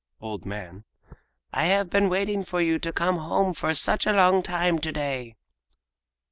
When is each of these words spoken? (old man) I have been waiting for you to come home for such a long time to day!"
(old 0.19 0.47
man) 0.47 0.83
I 1.53 1.65
have 1.65 1.91
been 1.91 2.09
waiting 2.09 2.43
for 2.43 2.59
you 2.59 2.79
to 2.79 2.91
come 2.91 3.19
home 3.19 3.53
for 3.53 3.71
such 3.75 4.07
a 4.07 4.11
long 4.13 4.41
time 4.41 4.79
to 4.79 4.91
day!" 4.91 5.35